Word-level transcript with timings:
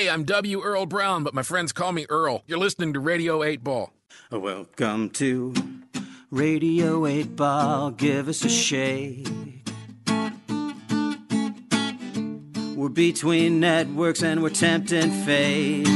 Hey, 0.00 0.08
I'm 0.08 0.24
W. 0.24 0.62
Earl 0.62 0.86
Brown, 0.86 1.24
but 1.24 1.34
my 1.34 1.42
friends 1.42 1.72
call 1.72 1.92
me 1.92 2.06
Earl. 2.08 2.42
You're 2.46 2.58
listening 2.58 2.94
to 2.94 3.00
Radio 3.00 3.42
8 3.42 3.62
Ball. 3.62 3.92
Welcome 4.30 5.10
to 5.10 5.52
Radio 6.30 7.04
8 7.04 7.36
Ball. 7.36 7.90
Give 7.90 8.26
us 8.26 8.42
a 8.42 8.48
shake. 8.48 9.28
We're 12.74 12.88
between 12.88 13.60
networks 13.60 14.22
and 14.22 14.42
we're 14.42 14.48
tempting 14.48 15.10
fate. 15.10 15.86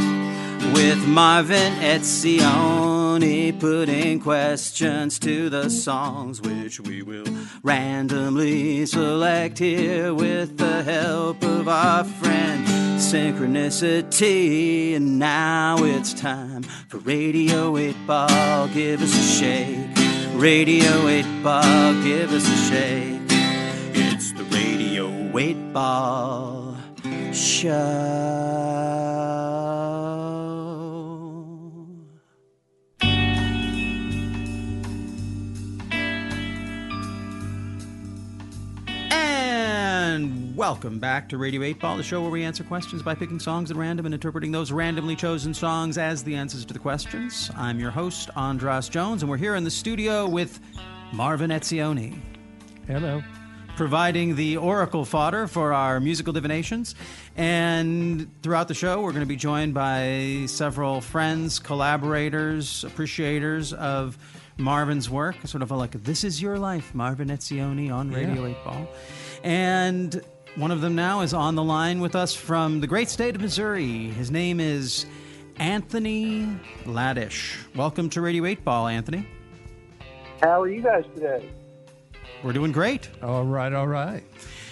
With 0.74 1.08
Marvin 1.08 1.72
Etzioni 1.76 3.58
putting 3.58 4.20
questions 4.20 5.18
to 5.20 5.48
the 5.48 5.70
songs, 5.70 6.42
which 6.42 6.78
we 6.78 7.02
will 7.02 7.24
randomly 7.62 8.84
select 8.84 9.58
here 9.58 10.12
with 10.12 10.58
the 10.58 10.82
help 10.82 11.42
of 11.42 11.68
our 11.68 12.04
friend 12.04 12.73
Synchronicity. 13.04 14.96
And 14.96 15.18
now 15.18 15.76
it's 15.84 16.14
time 16.14 16.62
for 16.88 16.96
Radio 16.98 17.76
8 17.76 17.94
Ball. 18.06 18.68
Give 18.68 19.02
us 19.02 19.14
a 19.14 19.22
shake. 19.38 19.88
Radio 20.34 21.06
8 21.06 21.42
Ball. 21.42 22.02
Give 22.02 22.32
us 22.32 22.48
a 22.48 22.56
shake. 22.70 23.20
It's 23.94 24.32
the 24.32 24.44
Radio 24.44 25.36
8 25.38 25.72
Ball 25.74 26.76
Show. 27.32 29.03
Welcome 40.54 40.98
back 41.00 41.28
to 41.28 41.36
Radio 41.38 41.62
8 41.62 41.80
Ball, 41.80 41.96
the 41.96 42.02
show 42.02 42.22
where 42.22 42.30
we 42.30 42.44
answer 42.44 42.62
questions 42.62 43.02
by 43.02 43.14
picking 43.14 43.40
songs 43.40 43.70
at 43.70 43.76
random 43.76 44.06
and 44.06 44.14
interpreting 44.14 44.52
those 44.52 44.70
randomly 44.70 45.16
chosen 45.16 45.52
songs 45.52 45.98
as 45.98 46.22
the 46.22 46.34
answers 46.34 46.64
to 46.64 46.72
the 46.72 46.78
questions. 46.78 47.50
I'm 47.56 47.80
your 47.80 47.90
host, 47.90 48.30
Andras 48.36 48.88
Jones, 48.88 49.22
and 49.22 49.30
we're 49.30 49.36
here 49.36 49.56
in 49.56 49.64
the 49.64 49.70
studio 49.70 50.28
with 50.28 50.60
Marvin 51.12 51.50
Etzioni. 51.50 52.16
Hello. 52.86 53.22
Providing 53.76 54.36
the 54.36 54.56
oracle 54.58 55.04
fodder 55.04 55.48
for 55.48 55.72
our 55.72 55.98
musical 55.98 56.32
divinations. 56.32 56.94
And 57.34 58.30
throughout 58.42 58.68
the 58.68 58.74
show, 58.74 59.02
we're 59.02 59.10
going 59.10 59.22
to 59.22 59.26
be 59.26 59.34
joined 59.34 59.74
by 59.74 60.44
several 60.46 61.00
friends, 61.00 61.58
collaborators, 61.58 62.84
appreciators 62.84 63.72
of 63.72 64.16
Marvin's 64.56 65.10
work. 65.10 65.34
Sort 65.46 65.62
of 65.62 65.72
like, 65.72 65.90
This 66.04 66.22
Is 66.22 66.40
Your 66.40 66.56
Life, 66.56 66.94
Marvin 66.94 67.28
Etzioni 67.28 67.92
on 67.92 68.12
Radio 68.12 68.46
Yeah. 68.46 68.50
8 68.50 68.64
Ball. 68.64 68.88
And 69.42 70.22
one 70.56 70.70
of 70.70 70.80
them 70.80 70.94
now 70.94 71.20
is 71.20 71.34
on 71.34 71.56
the 71.56 71.62
line 71.62 72.00
with 72.00 72.14
us 72.14 72.34
from 72.34 72.80
the 72.80 72.86
great 72.86 73.08
state 73.08 73.34
of 73.34 73.40
Missouri. 73.40 74.08
His 74.10 74.30
name 74.30 74.60
is 74.60 75.04
Anthony 75.56 76.46
Laddish. 76.84 77.56
Welcome 77.74 78.08
to 78.10 78.20
Radio 78.20 78.44
8 78.44 78.64
Ball, 78.64 78.86
Anthony. 78.86 79.26
How 80.40 80.62
are 80.62 80.68
you 80.68 80.80
guys 80.80 81.04
today? 81.14 81.50
We're 82.44 82.52
doing 82.52 82.70
great. 82.70 83.08
All 83.20 83.44
right, 83.44 83.72
all 83.72 83.88
right. 83.88 84.22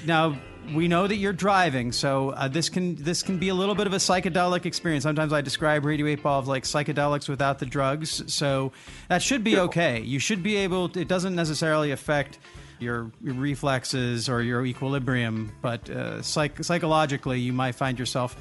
Now 0.06 0.38
we 0.72 0.86
know 0.86 1.08
that 1.08 1.16
you're 1.16 1.32
driving, 1.32 1.90
so 1.90 2.30
uh, 2.30 2.46
this 2.46 2.68
can 2.68 2.94
this 2.96 3.22
can 3.22 3.38
be 3.38 3.48
a 3.48 3.54
little 3.54 3.74
bit 3.74 3.88
of 3.88 3.92
a 3.92 3.96
psychedelic 3.96 4.66
experience. 4.66 5.02
Sometimes 5.02 5.32
I 5.32 5.40
describe 5.40 5.84
Radio 5.84 6.06
Eight 6.06 6.22
Ball 6.22 6.42
as 6.42 6.46
like 6.46 6.62
psychedelics 6.62 7.28
without 7.28 7.58
the 7.58 7.66
drugs, 7.66 8.22
so 8.32 8.72
that 9.08 9.22
should 9.22 9.42
be 9.42 9.58
okay. 9.58 10.00
You 10.00 10.20
should 10.20 10.42
be 10.42 10.56
able. 10.56 10.96
it 10.96 11.08
doesn't 11.08 11.34
necessarily 11.34 11.90
affect 11.90 12.38
your, 12.82 13.10
your 13.22 13.34
reflexes 13.34 14.28
or 14.28 14.42
your 14.42 14.66
equilibrium, 14.66 15.52
but 15.62 15.88
uh, 15.88 16.20
psych, 16.22 16.62
psychologically, 16.62 17.40
you 17.40 17.52
might 17.52 17.74
find 17.74 17.98
yourself 17.98 18.36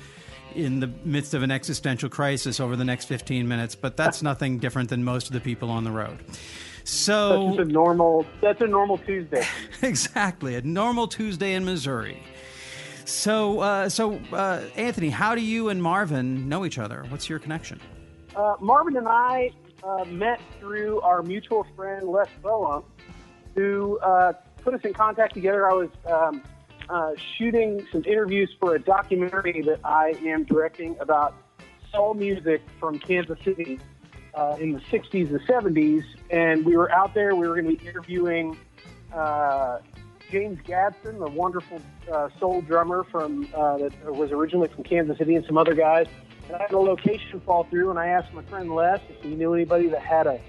in 0.56 0.80
the 0.80 0.88
midst 1.06 1.34
of 1.34 1.44
an 1.44 1.52
existential 1.52 2.09
crisis 2.09 2.59
over 2.59 2.75
the 2.75 2.84
next 2.84 3.06
15 3.06 3.47
minutes. 3.47 3.75
But 3.75 3.95
that's 3.97 4.22
nothing 4.31 4.59
different 4.59 4.89
than 4.89 5.03
most 5.03 5.28
of 5.28 5.34
the 5.34 5.39
people 5.39 5.69
on 5.69 5.84
the 5.84 5.92
road. 5.92 6.19
So 6.84 7.50
That's 7.50 7.69
a 7.69 7.72
normal. 7.72 8.25
That's 8.42 8.62
a 8.62 8.68
normal 8.68 8.97
Tuesday. 8.97 9.46
exactly 9.81 10.56
a 10.56 10.62
normal 10.62 11.07
Tuesday 11.07 11.53
in 11.53 11.63
Missouri. 11.63 12.22
So, 13.06 13.59
uh, 13.59 13.90
so 13.90 14.19
uh, 14.31 14.62
Anthony, 14.75 15.09
how 15.09 15.35
do 15.35 15.41
you 15.41 15.69
and 15.69 15.81
Marvin 15.81 16.47
know 16.47 16.66
each 16.66 16.78
other? 16.78 17.06
What's 17.09 17.30
your 17.30 17.40
connection? 17.40 17.80
Uh, 18.35 18.56
Marvin 18.59 18.96
and 18.96 19.07
I 19.07 19.51
uh, 19.84 20.06
met 20.06 20.40
through 20.59 21.01
our 21.01 21.22
mutual 21.22 21.66
friend 21.75 22.07
Les 22.07 22.30
Bohem, 22.44 22.84
who 23.56 24.00
uh, 24.00 24.34
put 24.63 24.73
us 24.73 24.81
in 24.84 24.94
contact 24.94 25.34
together. 25.34 25.69
I 25.69 25.73
was 25.73 25.89
um, 26.06 26.44
uh, 26.89 27.12
shooting 27.38 27.85
some 27.91 28.03
interviews 28.06 28.53
for 28.59 28.75
a 28.75 28.79
documentary 28.79 29.62
that 29.62 29.79
I 29.84 30.13
am 30.25 30.44
directing 30.44 30.97
about 31.00 31.35
soul 31.91 32.13
music 32.13 32.62
from 32.79 33.00
Kansas 33.00 33.39
City 33.44 33.79
uh, 34.34 34.57
in 34.59 34.73
the 34.73 34.79
60s 34.79 35.29
and 35.29 35.41
70s. 35.41 36.03
And 36.29 36.66
we 36.66 36.75
were 36.75 36.91
out 36.91 37.13
there, 37.13 37.35
we 37.35 37.47
were 37.47 37.62
going 37.62 37.75
to 37.75 37.81
be 37.81 37.88
interviewing 37.88 38.57
uh, 39.13 39.79
James 40.31 40.59
Gadson, 40.66 41.19
the 41.19 41.29
wonderful 41.29 41.81
uh, 42.12 42.29
soul 42.39 42.62
drummer 42.62 43.03
from 43.03 43.47
uh, 43.53 43.78
that 43.78 44.16
was 44.16 44.31
originally 44.31 44.69
from 44.69 44.83
Kansas 44.83 45.18
City, 45.18 45.35
and 45.35 45.45
some 45.45 45.57
other 45.57 45.75
guys. 45.75 46.07
And 46.47 46.56
I 46.56 46.62
had 46.63 46.72
a 46.72 46.79
location 46.79 47.41
fall 47.41 47.66
through, 47.66 47.89
and 47.89 48.00
I 48.00 48.07
asked 48.07 48.33
my 48.33 48.41
friend 48.44 48.73
Les 48.73 49.01
if 49.09 49.22
he 49.23 49.35
knew 49.35 49.53
anybody 49.53 49.89
that 49.89 50.01
had 50.01 50.28
a 50.28 50.39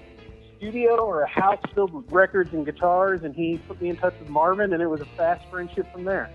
studio 0.63 0.95
or 0.95 1.23
a 1.23 1.27
house 1.27 1.59
filled 1.75 1.93
with 1.93 2.09
records 2.09 2.53
and 2.53 2.65
guitars, 2.65 3.21
and 3.23 3.35
he 3.35 3.57
put 3.67 3.81
me 3.81 3.89
in 3.89 3.97
touch 3.97 4.13
with 4.19 4.29
Marvin, 4.29 4.71
and 4.71 4.81
it 4.81 4.87
was 4.87 5.01
a 5.01 5.05
fast 5.17 5.45
friendship 5.49 5.91
from 5.91 6.05
there. 6.05 6.29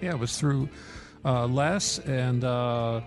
Yeah, 0.00 0.12
it 0.12 0.18
was 0.18 0.38
through 0.38 0.70
uh, 1.26 1.46
Les 1.46 1.98
and 1.98 2.42
uh, 2.42 3.02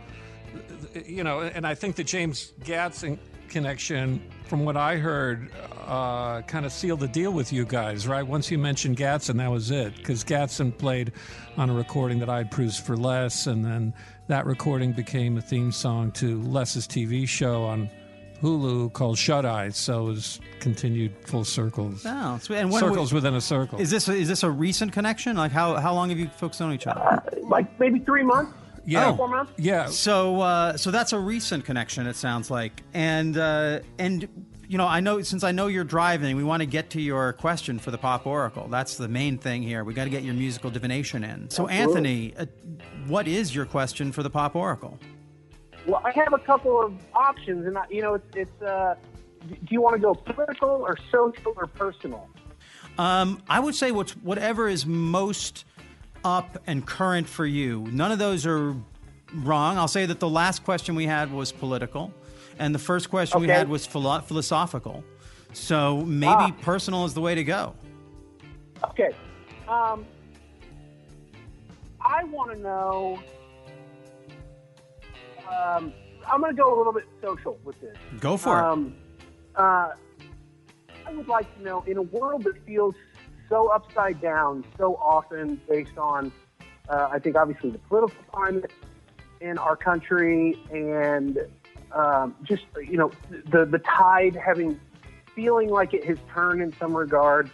you 1.05 1.23
know, 1.23 1.41
and 1.41 1.65
I 1.65 1.73
think 1.73 1.95
the 1.95 2.03
James 2.03 2.53
Gadson 2.63 3.17
connection, 3.49 4.21
from 4.45 4.63
what 4.63 4.77
I 4.77 4.97
heard, 4.97 5.49
uh, 5.87 6.41
kind 6.43 6.65
of 6.65 6.71
sealed 6.71 6.99
the 6.99 7.07
deal 7.07 7.31
with 7.31 7.51
you 7.51 7.65
guys, 7.65 8.07
right? 8.07 8.25
Once 8.25 8.51
you 8.51 8.59
mentioned 8.59 8.97
Gadson, 8.97 9.37
that 9.37 9.49
was 9.49 9.71
it, 9.71 9.95
because 9.95 10.23
Gadson 10.23 10.77
played 10.77 11.13
on 11.55 11.69
a 11.69 11.73
recording 11.73 12.19
that 12.19 12.29
I'd 12.29 12.51
produced 12.51 12.85
for 12.85 12.95
Les, 12.95 13.47
and 13.47 13.65
then 13.65 13.93
that 14.27 14.45
recording 14.45 14.91
became 14.91 15.37
a 15.37 15.41
theme 15.41 15.71
song 15.71 16.11
to 16.13 16.41
Les's 16.43 16.87
TV 16.87 17.27
show 17.27 17.63
on 17.63 17.89
Hulu 18.41 18.93
called 18.93 19.17
Shut 19.17 19.45
Eye. 19.45 19.69
So 19.69 20.07
it 20.07 20.09
was 20.09 20.39
continued 20.59 21.13
full 21.23 21.43
circles. 21.43 22.03
Oh, 22.05 22.37
sweet. 22.41 22.57
And 22.57 22.71
when 22.71 22.81
circles 22.81 23.13
within 23.13 23.33
a 23.35 23.41
circle. 23.41 23.79
is 23.79 23.89
this? 23.89 24.07
Is 24.07 24.27
this 24.27 24.43
a 24.43 24.49
recent 24.51 24.93
connection? 24.93 25.37
Like 25.37 25.51
how 25.51 25.75
how 25.75 25.93
long 25.93 26.09
have 26.09 26.19
you 26.19 26.27
folks 26.29 26.59
known 26.59 26.73
each 26.73 26.87
other? 26.87 27.01
Uh, 27.01 27.19
like 27.43 27.79
maybe 27.79 27.99
three 27.99 28.23
months, 28.23 28.53
yeah, 28.85 29.15
four 29.15 29.27
months. 29.27 29.51
yeah. 29.57 29.87
So 29.87 30.41
uh, 30.41 30.77
so 30.77 30.91
that's 30.91 31.13
a 31.13 31.19
recent 31.19 31.65
connection. 31.65 32.07
It 32.07 32.15
sounds 32.15 32.51
like, 32.51 32.83
and 32.93 33.37
uh, 33.37 33.79
and 33.97 34.27
you 34.67 34.77
know 34.77 34.87
I 34.87 34.99
know 34.99 35.21
since 35.21 35.43
I 35.43 35.51
know 35.51 35.67
you're 35.67 35.83
driving, 35.83 36.35
we 36.35 36.43
want 36.43 36.61
to 36.61 36.65
get 36.67 36.89
to 36.91 37.01
your 37.01 37.33
question 37.33 37.79
for 37.79 37.91
the 37.91 37.97
pop 37.97 38.27
oracle. 38.27 38.67
That's 38.67 38.97
the 38.97 39.07
main 39.07 39.37
thing 39.37 39.63
here. 39.63 39.83
We 39.83 39.93
got 39.93 40.03
to 40.05 40.09
get 40.09 40.23
your 40.23 40.33
musical 40.33 40.69
divination 40.69 41.23
in. 41.23 41.49
So 41.49 41.67
Anthony, 41.67 42.33
uh, 42.37 42.45
what 43.07 43.27
is 43.27 43.55
your 43.55 43.65
question 43.65 44.11
for 44.11 44.23
the 44.23 44.29
pop 44.29 44.55
oracle? 44.55 44.99
Well, 45.87 46.01
I 46.03 46.11
have 46.11 46.33
a 46.33 46.37
couple 46.37 46.81
of 46.81 46.93
options, 47.13 47.65
and 47.65 47.77
I, 47.77 47.85
you 47.89 48.01
know, 48.01 48.15
it's, 48.15 48.35
it's 48.35 48.61
uh, 48.61 48.95
do 49.47 49.55
you 49.69 49.81
want 49.81 49.95
to 49.95 50.01
go 50.01 50.13
political 50.13 50.67
or 50.69 50.97
social 51.09 51.53
or 51.55 51.65
personal? 51.67 52.27
Um, 52.97 53.41
I 53.49 53.59
would 53.61 53.73
say 53.73 53.91
what's 53.91 54.11
whatever 54.17 54.67
is 54.67 54.85
most 54.85 55.63
up 56.25 56.61
and 56.67 56.85
current 56.85 57.27
for 57.29 57.45
you. 57.45 57.87
None 57.91 58.11
of 58.11 58.19
those 58.19 58.45
are 58.45 58.75
wrong. 59.33 59.77
I'll 59.77 59.87
say 59.87 60.05
that 60.05 60.19
the 60.19 60.27
last 60.29 60.65
question 60.65 60.93
we 60.93 61.05
had 61.05 61.31
was 61.31 61.53
political, 61.53 62.13
and 62.59 62.75
the 62.75 62.79
first 62.79 63.09
question 63.09 63.39
we 63.39 63.47
had 63.47 63.69
was 63.69 63.85
philo- 63.85 64.19
philosophical. 64.21 65.05
So 65.53 66.01
maybe 66.01 66.33
Ah. 66.33 66.51
personal 66.61 67.05
is 67.05 67.13
the 67.13 67.21
way 67.21 67.33
to 67.33 67.43
go. 67.45 67.73
Okay. 68.89 69.11
Um, 69.69 70.05
I 72.01 72.25
want 72.25 72.51
to 72.51 72.59
know. 72.59 73.19
Um, 75.47 75.93
I'm 76.29 76.41
going 76.41 76.55
to 76.55 76.61
go 76.61 76.75
a 76.75 76.77
little 76.77 76.93
bit 76.93 77.05
social 77.21 77.57
with 77.63 77.79
this. 77.79 77.95
Go 78.19 78.37
for 78.37 78.59
it. 78.59 78.63
Um, 78.63 78.95
uh, 79.55 79.91
I 81.05 81.11
would 81.13 81.27
like 81.27 81.55
to 81.57 81.63
know 81.63 81.83
in 81.87 81.97
a 81.97 82.01
world 82.01 82.43
that 82.43 82.65
feels 82.65 82.95
so 83.49 83.69
upside 83.69 84.21
down 84.21 84.65
so 84.77 84.95
often 84.95 85.61
based 85.69 85.97
on, 85.97 86.31
uh, 86.89 87.09
I 87.11 87.19
think, 87.19 87.37
obviously 87.37 87.69
the 87.69 87.77
political 87.77 88.17
climate 88.31 88.71
in 89.39 89.57
our 89.57 89.77
country 89.77 90.59
and 90.71 91.39
um, 91.93 92.35
just, 92.43 92.65
you 92.83 92.97
know, 92.97 93.11
the, 93.29 93.65
the 93.65 93.79
tide 93.79 94.35
having, 94.35 94.79
feeling 95.33 95.69
like 95.69 95.93
it 95.93 96.03
has 96.05 96.17
turned 96.33 96.61
in 96.61 96.73
some 96.77 96.95
regard. 96.95 97.49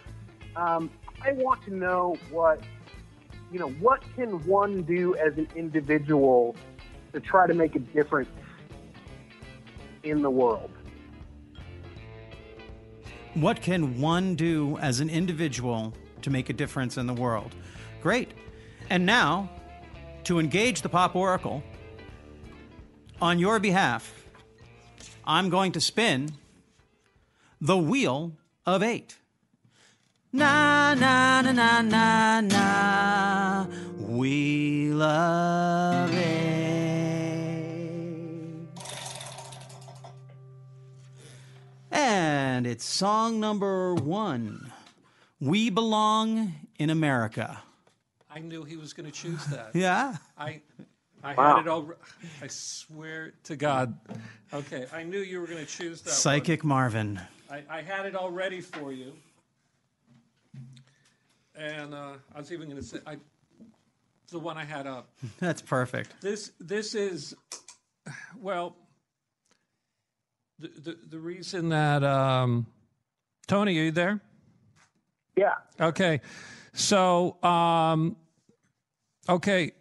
Um, 0.56 0.90
I 1.22 1.34
want 1.34 1.64
to 1.66 1.76
know 1.76 2.18
what, 2.32 2.60
you 3.52 3.60
know, 3.60 3.70
what 3.70 4.04
can 4.16 4.44
one 4.48 4.82
do 4.82 5.16
as 5.16 5.38
an 5.38 5.48
individual 5.56 6.56
to 7.14 7.20
try 7.20 7.48
to 7.48 7.54
make 7.54 7.76
a 7.76 7.80
difference 7.80 8.30
in 10.04 10.22
the 10.22 10.30
world? 10.30 10.72
What 13.36 13.62
can 13.62 14.00
one 14.00 14.36
do 14.36 14.78
as 14.80 15.00
an 15.00 15.10
individual 15.10 15.94
to 16.22 16.30
make 16.30 16.50
a 16.50 16.54
difference 16.54 16.98
in 16.98 17.08
the 17.08 17.14
world? 17.14 17.56
Great. 18.02 18.34
And 18.90 19.06
now, 19.06 19.50
to 20.26 20.40
engage 20.40 20.82
the 20.82 20.90
Pop 20.90 21.16
Oracle 21.16 21.64
on 23.22 23.40
your 23.40 23.60
behalf, 23.60 24.14
I'm 25.26 25.50
going 25.50 25.72
to 25.72 25.82
spin 25.82 26.34
the 27.62 27.78
Wheel 27.78 28.34
of 28.66 28.84
Eight. 28.84 29.18
Na 30.32 30.94
na 30.94 31.42
na 31.42 31.52
na 31.52 31.82
na 31.82 32.42
na. 32.42 33.66
Wheel 34.00 35.02
of 35.02 36.14
Eight. 36.14 36.43
It's 42.74 42.84
song 42.86 43.40
number 43.40 43.94
one. 43.94 44.72
We 45.40 45.70
belong 45.70 46.56
in 46.80 46.90
America. 46.90 47.62
I 48.32 48.40
knew 48.40 48.64
he 48.64 48.78
was 48.78 48.94
going 48.94 49.06
to 49.06 49.12
choose 49.12 49.46
that. 49.46 49.70
Yeah. 49.76 50.18
I, 50.36 50.60
I 51.24 51.36
Wow. 51.36 51.56
had 51.58 51.66
it 51.66 51.68
all. 51.68 51.92
I 52.42 52.48
swear 52.48 53.34
to 53.44 53.56
God. 53.56 53.96
Okay, 54.52 54.88
I 54.92 55.04
knew 55.04 55.20
you 55.20 55.40
were 55.40 55.46
going 55.46 55.60
to 55.64 55.68
choose 55.68 56.02
that. 56.02 56.10
one. 56.10 56.16
Psychic 56.18 56.64
Marvin. 56.64 57.20
I, 57.48 57.62
I 57.70 57.82
had 57.84 58.08
it 58.08 58.16
all 58.16 58.32
ready 58.32 58.60
for 58.60 58.92
you. 58.92 59.14
And 61.56 61.94
uh, 61.94 62.14
I 62.34 62.40
was 62.40 62.52
even 62.52 62.68
going 62.70 62.82
to 62.82 62.88
say, 62.88 62.98
I, 63.06 63.18
the 64.32 64.40
one 64.40 64.58
I 64.58 64.64
had 64.66 64.88
up. 64.88 65.10
That's 65.40 65.62
perfect. 65.62 66.20
This 66.22 66.52
this 66.60 66.96
is, 66.96 67.36
well, 68.42 68.76
the 70.64 70.82
the, 70.92 70.98
the 71.12 71.20
reason 71.20 71.70
that 71.70 72.04
um, 72.04 72.66
Tony, 73.48 73.78
are 73.80 73.84
you 73.84 73.92
there? 73.92 74.22
Yeah. 75.36 75.56
Okay, 75.80 76.22
so 76.74 77.42
um, 77.44 78.16
okay, 79.28 79.72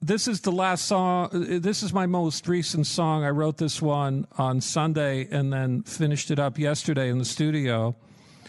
this 0.00 0.28
is 0.28 0.40
the 0.42 0.52
last 0.52 0.86
song. 0.86 1.28
This 1.32 1.82
is 1.82 1.92
my 1.92 2.06
most 2.06 2.46
recent 2.48 2.86
song. 2.86 3.24
I 3.24 3.30
wrote 3.30 3.58
this 3.58 3.82
one 3.82 4.26
on 4.38 4.60
Sunday 4.60 5.26
and 5.30 5.52
then 5.52 5.82
finished 5.82 6.30
it 6.30 6.38
up 6.38 6.58
yesterday 6.58 7.08
in 7.10 7.18
the 7.18 7.24
studio. 7.24 7.96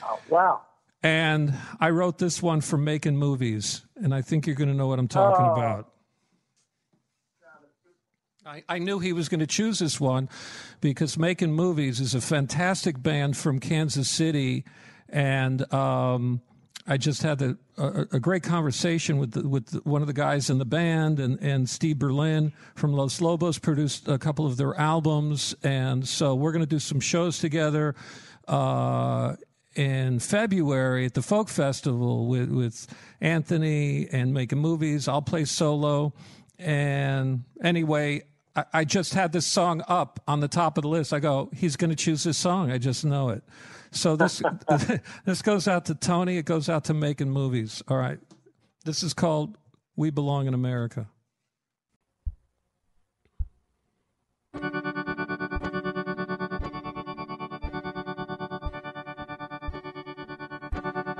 Oh, 0.04 0.20
wow. 0.30 0.62
And 1.04 1.54
I 1.80 1.90
wrote 1.90 2.18
this 2.18 2.42
one 2.42 2.62
for 2.62 2.78
making 2.78 3.18
movies, 3.18 3.84
and 3.96 4.14
I 4.14 4.22
think 4.22 4.46
you're 4.48 4.56
going 4.56 4.70
to 4.70 4.76
know 4.76 4.88
what 4.88 5.00
I'm 5.00 5.08
talking 5.08 5.46
Oh. 5.46 5.54
about. 5.54 5.92
I, 8.48 8.64
I 8.70 8.80
knew 8.80 9.00
he 9.00 9.12
was 9.12 9.28
going 9.28 9.42
to 9.42 9.48
choose 9.48 9.80
this 9.80 10.00
one 10.00 10.30
because 10.80 11.18
Making 11.18 11.52
Movies 11.52 12.00
is 12.00 12.16
a 12.16 12.22
fantastic 12.22 13.02
band 13.02 13.36
from 13.36 13.60
Kansas 13.60 14.10
City, 14.10 14.64
and 15.10 15.72
um, 15.74 16.40
I 16.88 16.96
just 16.96 17.24
had 17.24 17.42
a, 17.42 17.58
a, 17.78 18.06
a 18.14 18.20
great 18.22 18.44
conversation 18.44 19.18
with 19.18 19.32
the, 19.32 19.46
with 19.46 19.68
the, 19.68 19.80
one 19.80 20.00
of 20.00 20.08
the 20.08 20.14
guys 20.14 20.50
in 20.50 20.60
the 20.60 20.66
band, 20.66 21.20
and, 21.20 21.38
and 21.42 21.70
Steve 21.70 22.00
Berlin 22.00 22.54
from 22.76 22.94
Los 22.94 23.20
Lobos 23.20 23.60
produced 23.60 24.08
a 24.08 24.18
couple 24.18 24.46
of 24.46 24.56
their 24.56 24.80
albums, 24.80 25.54
and 25.62 26.08
so 26.08 26.34
we're 26.34 26.54
going 26.54 26.64
to 26.64 26.66
do 26.66 26.80
some 26.80 27.02
shows 27.02 27.40
together. 27.40 27.96
Uh, 28.48 29.36
in 29.76 30.18
February 30.18 31.06
at 31.06 31.14
the 31.14 31.22
Folk 31.22 31.50
Festival 31.50 32.26
with, 32.28 32.50
with 32.50 32.88
Anthony 33.22 34.08
and 34.12 34.34
making 34.34 34.58
movies. 34.58 35.08
I'll 35.08 35.22
play 35.22 35.46
solo. 35.46 36.14
And 36.58 37.44
anyway, 37.62 38.24
I, 38.58 38.66
I 38.74 38.84
just 38.84 39.14
had 39.14 39.32
this 39.32 39.46
song 39.46 39.84
up 39.88 40.20
on 40.28 40.40
the 40.40 40.48
top 40.48 40.78
of 40.78 40.82
the 40.82 40.88
list. 40.90 41.14
I 41.14 41.20
go, 41.20 41.50
he's 41.54 41.78
going 41.78 41.92
to 41.92 41.96
choose 41.96 42.24
this 42.24 42.38
song. 42.38 42.72
I 42.72 42.80
just 42.80 43.06
know 43.06 43.30
it. 43.30 43.44
So 43.92 44.16
this 44.16 44.42
this 45.26 45.42
goes 45.42 45.68
out 45.68 45.86
to 45.86 45.96
Tony. 45.96 46.38
It 46.38 46.46
goes 46.46 46.68
out 46.68 46.84
to 46.86 46.94
making 46.94 47.30
movies. 47.30 47.84
All 47.88 47.98
right. 47.98 48.20
This 48.84 49.04
is 49.04 49.14
called 49.14 49.58
We 49.96 50.10
Belong 50.10 50.48
in 50.48 50.54
America. 50.54 51.08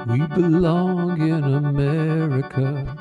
We 0.08 0.26
belong 0.28 1.22
in 1.22 1.44
America. 1.44 2.97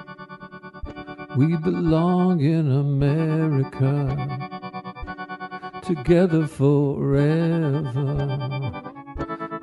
We 1.37 1.55
belong 1.59 2.41
in 2.41 2.71
America. 2.71 4.41
Together 5.83 6.47
forever. 6.47 7.93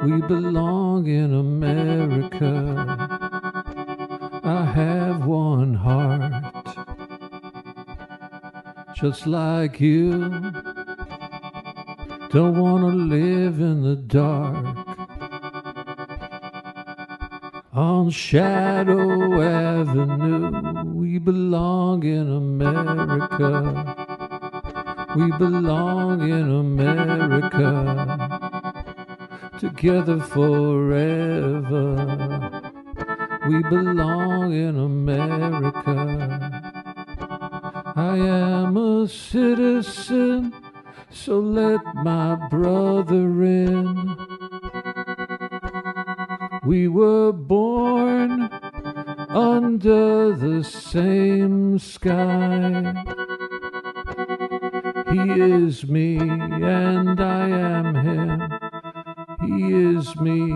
We 0.04 0.22
belong 0.22 1.08
in 1.08 1.34
America. 1.34 2.86
I 4.44 4.66
have 4.66 5.26
one 5.26 5.74
heart. 5.74 6.44
Just 8.96 9.26
like 9.26 9.82
you. 9.82 10.30
Don't 12.30 12.60
want 12.60 12.84
to 12.84 12.90
live 12.90 13.60
in 13.60 13.82
the 13.82 13.96
dark 13.96 14.78
on 17.74 18.12
Shadow 18.12 19.42
Avenue. 19.42 20.83
Belong 21.24 22.04
in 22.04 22.28
America. 22.28 23.96
We 25.16 25.32
belong 25.38 26.22
in 26.22 26.52
America. 26.52 27.72
Together 29.58 30.20
forever. 30.20 31.96
We 33.48 33.64
belong 33.70 34.52
in 34.52 34.76
America. 34.78 35.98
I 37.96 38.18
am 38.18 38.76
a 38.76 39.08
citizen, 39.08 40.54
so 41.10 41.40
let 41.40 41.80
my 42.04 42.36
brother 42.50 43.44
in. 43.44 44.18
We 46.66 46.90
were 46.90 47.32
born 47.32 47.93
under 49.34 50.36
the 50.36 50.64
same 50.64 51.80
sky. 51.80 53.04
He 55.12 55.42
is 55.42 55.88
me 55.88 56.18
and 56.18 57.20
I 57.20 57.48
am 57.50 57.96
him. 57.96 58.42
He 59.42 59.74
is 59.74 60.16
me 60.18 60.52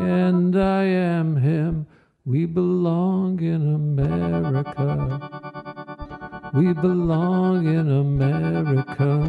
and 0.00 0.56
I 0.56 0.84
am 0.84 1.36
him. 1.36 1.86
We 2.24 2.46
belong 2.46 3.40
in 3.40 3.74
America. 3.74 5.20
We 6.54 6.72
belong 6.72 7.66
in 7.66 7.88
America. 7.88 9.20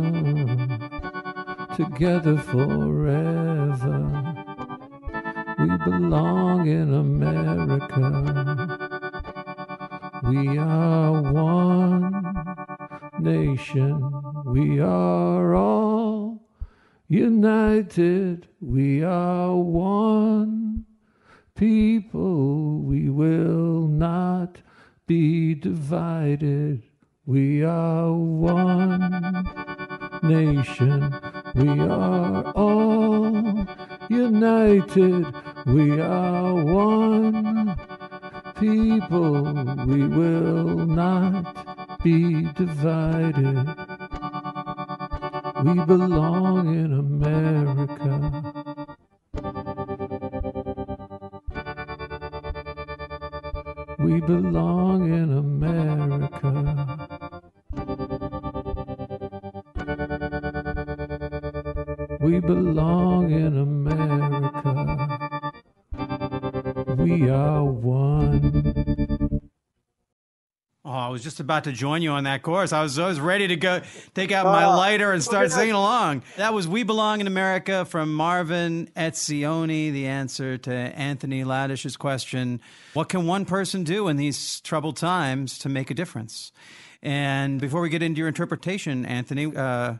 Together 1.75 2.37
forever. 2.37 4.35
We 5.59 5.77
belong 5.85 6.67
in 6.67 6.93
America. 6.93 8.56
We 10.27 10.57
are 10.57 11.21
one 11.21 12.11
nation. 13.19 14.11
We 14.45 14.79
are 14.81 15.55
all 15.55 16.41
united. 17.07 18.47
We 18.59 19.03
are 19.03 19.55
one 19.55 20.85
people. 21.55 22.81
We 22.81 23.09
will 23.09 23.87
not 23.87 24.61
be 25.05 25.55
divided. 25.55 26.83
We 27.25 27.63
are 27.63 28.11
one 28.11 29.45
nation. 30.23 31.21
We 31.55 31.79
are 31.79 32.51
all 32.51 33.65
united. 34.09 35.33
We 35.65 36.01
are 36.01 36.53
one 36.53 37.86
people. 38.59 39.43
We 39.85 40.07
will 40.07 40.85
not 40.85 42.01
be 42.03 42.47
divided. 42.53 43.67
We 45.63 45.73
belong 45.85 46.67
in 46.67 46.93
America. 46.93 48.13
We 53.99 54.21
belong 54.21 55.11
in 55.11 55.31
America. 55.33 56.97
We 62.21 62.39
belong 62.39 63.31
in 63.31 63.57
America. 63.57 65.07
We 66.97 67.29
are 67.29 67.63
one. 68.17 69.41
Oh, 70.87 70.91
I 70.91 71.09
was 71.09 71.21
just 71.21 71.41
about 71.41 71.65
to 71.65 71.73
join 71.73 72.01
you 72.01 72.11
on 72.11 72.23
that 72.23 72.43
chorus. 72.43 72.71
I 72.71 72.81
was, 72.81 72.97
I 72.97 73.09
was 73.09 73.19
ready 73.19 73.49
to 73.49 73.57
go 73.57 73.81
take 74.13 74.31
out 74.31 74.45
my 74.45 74.65
lighter 74.67 75.11
and 75.11 75.21
start 75.21 75.51
singing 75.51 75.73
along. 75.73 76.23
That 76.37 76.53
was 76.53 76.65
We 76.65 76.83
Belong 76.83 77.19
in 77.19 77.27
America 77.27 77.83
from 77.83 78.13
Marvin 78.13 78.89
Etzioni, 78.95 79.91
the 79.91 80.07
answer 80.07 80.57
to 80.59 80.73
Anthony 80.73 81.43
Laddish's 81.43 81.97
question 81.97 82.61
What 82.93 83.09
can 83.09 83.27
one 83.27 83.43
person 83.43 83.83
do 83.83 84.07
in 84.07 84.15
these 84.15 84.61
troubled 84.61 84.95
times 84.95 85.59
to 85.59 85.67
make 85.67 85.91
a 85.91 85.93
difference? 85.93 86.53
And 87.03 87.59
before 87.59 87.81
we 87.81 87.89
get 87.89 88.01
into 88.01 88.19
your 88.19 88.29
interpretation, 88.29 89.05
Anthony, 89.05 89.53
uh, 89.53 89.95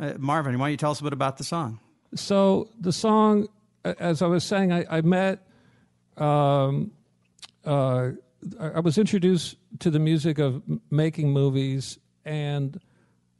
uh, 0.00 0.12
Marvin, 0.16 0.58
why 0.58 0.68
don't 0.68 0.70
you 0.70 0.76
tell 0.78 0.92
us 0.92 1.00
a 1.00 1.04
bit 1.04 1.12
about 1.12 1.36
the 1.36 1.44
song? 1.44 1.78
So 2.14 2.70
the 2.80 2.92
song, 2.92 3.48
as 3.84 4.22
I 4.22 4.28
was 4.28 4.44
saying, 4.44 4.72
I, 4.72 4.86
I 4.90 5.00
met. 5.02 5.46
Um, 6.16 6.92
uh, 7.64 8.10
I 8.58 8.80
was 8.80 8.98
introduced 8.98 9.56
to 9.80 9.90
the 9.90 9.98
music 9.98 10.38
of 10.38 10.62
making 10.90 11.30
movies, 11.30 11.98
and 12.24 12.80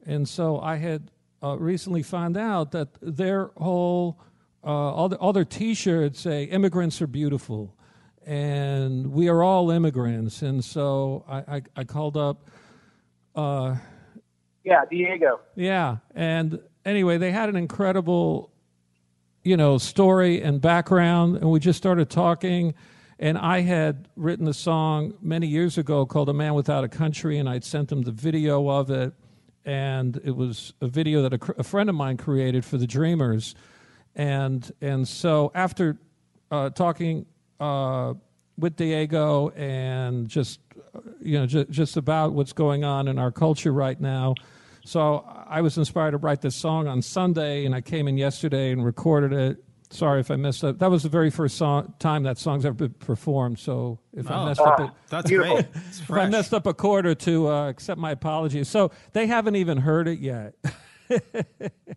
and 0.06 0.28
so 0.28 0.60
I 0.60 0.76
had 0.76 1.10
uh, 1.42 1.56
recently 1.58 2.02
found 2.02 2.36
out 2.36 2.72
that 2.72 2.88
their 3.00 3.50
whole 3.56 4.20
uh, 4.64 4.68
all, 4.68 5.08
the, 5.08 5.16
all 5.16 5.32
their 5.32 5.44
T-shirts 5.44 6.20
say 6.20 6.44
"Immigrants 6.44 7.02
are 7.02 7.08
beautiful," 7.08 7.74
and 8.24 9.12
we 9.12 9.28
are 9.28 9.42
all 9.42 9.70
immigrants. 9.70 10.42
And 10.42 10.64
so 10.64 11.24
I, 11.28 11.56
I, 11.56 11.62
I 11.76 11.84
called 11.84 12.16
up. 12.16 12.48
Uh, 13.34 13.76
yeah, 14.64 14.84
Diego. 14.88 15.40
Yeah, 15.56 15.96
and 16.14 16.60
anyway, 16.84 17.18
they 17.18 17.32
had 17.32 17.48
an 17.48 17.56
incredible, 17.56 18.52
you 19.42 19.56
know, 19.56 19.78
story 19.78 20.40
and 20.42 20.60
background, 20.60 21.38
and 21.38 21.50
we 21.50 21.58
just 21.58 21.76
started 21.76 22.08
talking. 22.08 22.74
And 23.22 23.38
I 23.38 23.60
had 23.60 24.08
written 24.16 24.48
a 24.48 24.52
song 24.52 25.14
many 25.22 25.46
years 25.46 25.78
ago 25.78 26.04
called 26.04 26.28
"A 26.28 26.32
Man 26.32 26.54
Without 26.54 26.82
a 26.82 26.88
Country," 26.88 27.38
and 27.38 27.48
I'd 27.48 27.62
sent 27.62 27.88
them 27.88 28.02
the 28.02 28.10
video 28.10 28.68
of 28.68 28.90
it, 28.90 29.12
and 29.64 30.20
it 30.24 30.34
was 30.34 30.74
a 30.80 30.88
video 30.88 31.22
that 31.22 31.32
a, 31.32 31.60
a 31.60 31.62
friend 31.62 31.88
of 31.88 31.94
mine 31.94 32.16
created 32.16 32.64
for 32.64 32.78
the 32.78 32.86
Dreamers, 32.86 33.54
and 34.16 34.68
and 34.80 35.06
so 35.06 35.52
after 35.54 35.98
uh, 36.50 36.70
talking 36.70 37.26
uh, 37.60 38.14
with 38.58 38.74
Diego 38.74 39.50
and 39.50 40.26
just 40.26 40.58
you 41.20 41.38
know 41.38 41.46
just, 41.46 41.70
just 41.70 41.96
about 41.96 42.32
what's 42.32 42.52
going 42.52 42.82
on 42.82 43.06
in 43.06 43.20
our 43.20 43.30
culture 43.30 43.72
right 43.72 44.00
now. 44.00 44.34
So 44.84 45.24
I 45.46 45.60
was 45.60 45.78
inspired 45.78 46.10
to 46.10 46.16
write 46.16 46.40
this 46.40 46.56
song 46.56 46.88
on 46.88 47.00
Sunday, 47.00 47.66
and 47.66 47.72
I 47.72 47.82
came 47.82 48.08
in 48.08 48.16
yesterday 48.16 48.72
and 48.72 48.84
recorded 48.84 49.32
it. 49.32 49.64
Sorry 49.92 50.20
if 50.20 50.30
I 50.30 50.36
messed 50.36 50.64
up. 50.64 50.78
That 50.78 50.90
was 50.90 51.02
the 51.02 51.10
very 51.10 51.28
first 51.30 51.56
song, 51.58 51.92
time 51.98 52.22
that 52.22 52.38
song's 52.38 52.64
ever 52.64 52.72
been 52.74 52.94
performed. 52.94 53.58
So 53.58 53.98
if 54.14 54.30
I 54.30 54.36
Oh. 54.36 54.46
messed 54.46 54.60
up, 54.62 54.80
a, 54.80 54.92
That's 55.10 55.28
Beautiful. 55.28 55.56
great. 55.56 55.66
If 55.74 56.10
I 56.10 56.26
messed 56.30 56.54
up 56.54 56.66
a 56.66 56.72
chord 56.72 57.04
or 57.06 57.14
two, 57.14 57.46
uh, 57.48 57.68
accept 57.68 58.00
my 58.00 58.12
apologies. 58.12 58.68
So 58.68 58.90
they 59.12 59.26
haven't 59.26 59.56
even 59.56 59.76
heard 59.78 60.08
it 60.08 60.18
yet. 60.18 60.54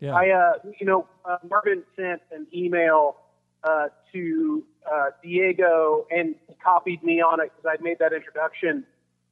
yeah. 0.01 0.13
I, 0.13 0.29
uh, 0.31 0.53
you 0.79 0.85
know, 0.85 1.07
uh, 1.23 1.37
Marvin 1.49 1.83
sent 1.95 2.21
an 2.31 2.47
email 2.53 3.15
uh, 3.63 3.87
to 4.11 4.63
uh, 4.91 5.05
Diego 5.23 6.05
and 6.11 6.35
copied 6.61 7.01
me 7.01 7.21
on 7.21 7.39
it 7.39 7.51
because 7.55 7.71
I'd 7.71 7.81
made 7.81 7.99
that 7.99 8.11
introduction. 8.11 8.83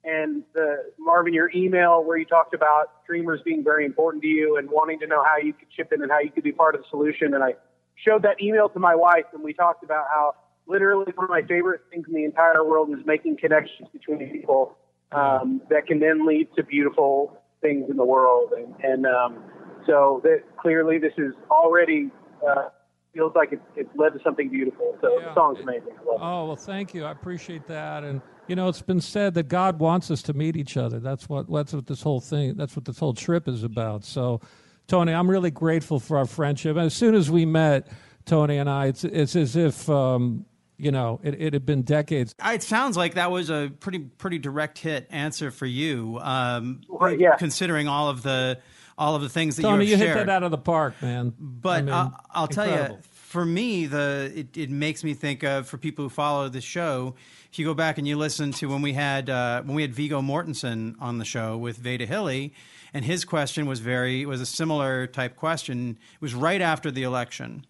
And 0.06 0.44
the 0.54 0.92
Marvin, 0.98 1.34
your 1.34 1.52
email 1.54 2.04
where 2.04 2.18
you 2.18 2.26
talked 2.26 2.54
about 2.54 3.06
dreamers 3.06 3.42
being 3.44 3.62
very 3.64 3.86
important 3.86 4.22
to 4.24 4.28
you 4.30 4.58
and 4.58 4.70
wanting 4.70 5.00
to 5.00 5.08
know 5.08 5.22
how 5.24 5.38
you 5.38 5.52
could 5.54 5.70
chip 5.70 5.92
in 5.92 6.02
and 6.02 6.10
how 6.12 6.20
you 6.20 6.30
could 6.32 6.44
be 6.44 6.52
part 6.54 6.76
of 6.76 6.82
the 6.82 6.88
solution. 6.90 7.34
And 7.34 7.44
I 7.44 7.56
showed 7.96 8.24
that 8.24 8.42
email 8.42 8.70
to 8.70 8.80
my 8.80 8.96
wife, 8.96 9.26
and 9.34 9.44
we 9.44 9.54
talked 9.54 9.84
about 9.84 10.06
how 10.10 10.36
literally 10.68 11.12
one 11.16 11.26
of 11.26 11.30
my 11.30 11.42
favorite 11.42 11.82
things 11.90 12.06
in 12.08 12.14
the 12.14 12.24
entire 12.24 12.64
world 12.64 12.90
is 12.90 13.06
making 13.06 13.38
connections 13.38 13.88
between 13.92 14.30
people 14.32 14.78
um, 15.12 15.62
that 15.70 15.86
can 15.86 16.00
then 16.00 16.26
lead 16.26 16.48
to 16.56 16.64
beautiful 16.64 17.38
things 17.62 17.90
in 17.90 17.98
the 17.98 18.06
world. 18.06 18.54
And, 18.54 18.74
and 18.84 19.06
um, 19.06 19.44
so 19.86 20.22
that 20.24 20.44
clearly 20.58 20.98
this 20.98 21.14
is 21.18 21.34
already 21.52 22.10
uh, 22.48 22.70
feels 23.14 23.34
like 23.36 23.50
it's, 23.52 23.64
it's 23.76 23.90
led 23.96 24.14
to 24.14 24.20
something 24.24 24.50
beautiful. 24.50 24.98
So 25.02 25.20
Yeah. 25.20 25.30
the 25.30 25.34
song's 25.36 25.60
amazing. 25.60 25.90
It. 25.90 26.00
Oh 26.08 26.48
well, 26.48 26.56
thank 26.56 26.94
you. 26.94 27.06
I 27.06 27.12
appreciate 27.12 27.68
that. 27.68 28.04
And 28.04 28.22
you 28.48 28.56
know, 28.56 28.68
it's 28.68 28.82
been 28.82 29.02
said 29.02 29.34
that 29.36 29.48
God 29.48 29.80
wants 29.80 30.12
us 30.12 30.22
to 30.24 30.34
meet 30.34 30.58
each 30.58 30.78
other. 30.78 31.00
That's 31.00 31.30
what 31.30 31.52
that's 31.52 31.74
what 31.74 31.88
this 31.88 32.02
whole 32.02 32.20
thing. 32.20 32.56
That's 32.56 32.76
what 32.76 32.86
this 32.86 33.00
whole 33.00 33.14
trip 33.14 33.48
is 33.48 33.64
about. 33.64 34.04
So, 34.04 34.42
Tony, 34.88 35.14
I'm 35.14 35.30
really 35.30 35.52
grateful 35.52 36.00
for 36.00 36.18
our 36.18 36.26
friendship. 36.26 36.76
And 36.78 36.86
as 36.86 36.94
soon 36.94 37.16
as 37.16 37.30
we 37.32 37.46
met, 37.46 37.88
Tony 38.26 38.58
and 38.58 38.70
I, 38.70 38.88
it's 38.88 39.04
it's 39.04 39.36
as 39.36 39.56
if 39.56 39.90
um, 39.90 40.46
you 40.78 40.92
know 40.92 41.20
it, 41.24 41.36
it 41.40 41.54
had 41.54 41.66
been 41.66 41.84
decades. 41.84 42.36
It 42.44 42.64
sounds 42.64 42.98
like 42.98 43.16
that 43.16 43.32
was 43.32 43.50
a 43.50 43.72
pretty 43.80 44.00
pretty 44.00 44.40
direct 44.40 44.78
hit 44.80 45.08
answer 45.10 45.52
for 45.52 45.66
you, 45.66 46.20
um, 46.22 46.82
Right, 46.90 47.20
yeah. 47.20 47.36
considering 47.36 47.88
all 47.88 48.10
of 48.10 48.24
the 48.24 48.60
all 48.98 49.16
of 49.16 49.22
the 49.22 49.30
things 49.30 49.56
that 49.56 49.64
Tony, 49.64 49.86
you 49.86 49.92
you 49.92 49.98
have 49.98 50.08
hit 50.08 50.26
that 50.26 50.30
out 50.30 50.44
of 50.44 50.52
the 50.52 50.58
park, 50.58 51.02
man. 51.02 51.34
But 51.40 51.80
I 51.80 51.82
mean, 51.82 51.94
I'll, 51.94 52.20
I'll 52.32 52.48
tell 52.48 52.68
you, 52.68 52.98
for 53.12 53.44
me, 53.44 53.86
the 53.88 54.32
it, 54.36 54.56
it 54.58 54.70
makes 54.70 55.04
me 55.04 55.14
think 55.14 55.44
of 55.44 55.68
for 55.68 55.78
people 55.78 56.04
who 56.06 56.10
follow 56.10 56.48
the 56.50 56.62
show. 56.62 57.16
If 57.52 57.60
you 57.60 57.66
go 57.66 57.74
back 57.74 57.98
and 57.98 58.08
you 58.08 58.18
listen 58.18 58.52
to 58.54 58.70
when 58.70 58.82
we 58.82 58.94
had 58.94 59.30
uh, 59.30 59.64
when 59.64 59.76
we 59.76 59.82
had 59.82 59.94
Viggo 59.94 60.22
Mortensen 60.22 60.96
on 61.00 61.18
the 61.18 61.26
show 61.26 61.58
with 61.58 61.78
Veda 61.78 62.06
Hilly, 62.06 62.54
and 62.94 63.04
his 63.04 63.26
question 63.26 63.66
was 63.66 63.80
very 63.80 64.26
was 64.26 64.42
a 64.42 64.46
similar 64.46 65.08
type 65.08 65.36
question. 65.36 65.98
It 66.14 66.22
was 66.22 66.34
right 66.34 66.62
after 66.62 66.92
the 66.92 67.04
election, 67.04 67.66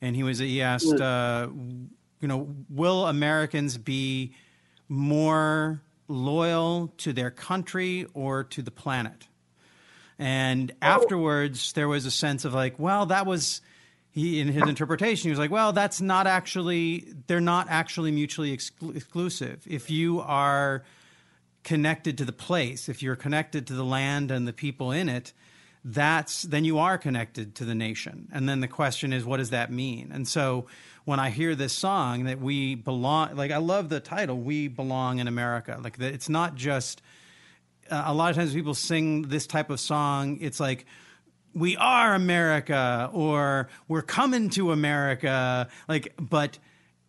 and 0.00 0.14
he 0.14 0.22
was 0.22 0.38
he 0.38 0.62
asked, 0.62 1.00
uh, 1.00 1.48
you 2.20 2.28
know, 2.28 2.54
will 2.68 3.06
Americans 3.06 3.78
be 3.78 4.34
more 4.88 5.80
loyal 6.08 6.92
to 6.98 7.12
their 7.12 7.30
country 7.30 8.06
or 8.14 8.44
to 8.44 8.62
the 8.62 8.70
planet? 8.70 9.26
And 10.18 10.72
afterwards, 10.80 11.72
there 11.72 11.88
was 11.88 12.06
a 12.06 12.10
sense 12.10 12.44
of 12.44 12.54
like, 12.54 12.78
well, 12.78 13.06
that 13.06 13.26
was 13.26 13.60
he 14.10 14.40
in 14.40 14.48
his 14.48 14.62
interpretation. 14.62 15.28
He 15.28 15.30
was 15.30 15.38
like, 15.38 15.50
well, 15.50 15.72
that's 15.72 16.00
not 16.00 16.26
actually 16.26 17.06
they're 17.26 17.40
not 17.40 17.66
actually 17.68 18.12
mutually 18.12 18.56
exclu- 18.56 18.96
exclusive. 18.96 19.62
If 19.66 19.90
you 19.90 20.20
are 20.20 20.84
connected 21.66 22.16
to 22.18 22.24
the 22.24 22.32
place, 22.32 22.88
if 22.88 23.02
you're 23.02 23.16
connected 23.16 23.66
to 23.66 23.74
the 23.74 23.84
land 23.84 24.30
and 24.30 24.46
the 24.46 24.52
people 24.52 24.92
in 24.92 25.08
it, 25.08 25.32
that's 25.84 26.42
then 26.42 26.64
you 26.64 26.78
are 26.78 26.96
connected 26.96 27.56
to 27.56 27.64
the 27.64 27.74
nation. 27.74 28.28
And 28.32 28.48
then 28.48 28.60
the 28.60 28.68
question 28.68 29.12
is, 29.12 29.24
what 29.24 29.38
does 29.38 29.50
that 29.50 29.72
mean? 29.72 30.12
And 30.14 30.28
so 30.28 30.66
when 31.04 31.18
I 31.18 31.30
hear 31.30 31.56
this 31.56 31.72
song 31.72 32.24
that 32.24 32.40
we 32.40 32.76
belong, 32.76 33.34
like 33.34 33.50
I 33.50 33.56
love 33.56 33.88
the 33.88 33.98
title, 33.98 34.38
"We 34.38 34.68
Belong 34.68 35.18
in 35.18 35.26
America." 35.26 35.78
Like 35.82 35.98
it's 35.98 36.28
not 36.28 36.54
just 36.54 37.02
uh, 37.90 38.04
a 38.06 38.14
lot 38.14 38.30
of 38.30 38.36
times 38.36 38.54
people 38.54 38.74
sing 38.74 39.22
this 39.22 39.46
type 39.46 39.70
of 39.70 39.80
song 39.80 40.38
it's 40.40 40.58
like 40.58 40.86
we 41.54 41.76
are 41.76 42.14
america 42.14 43.08
or 43.12 43.68
we're 43.86 44.02
coming 44.02 44.50
to 44.50 44.72
america 44.72 45.68
like 45.88 46.12
but 46.18 46.58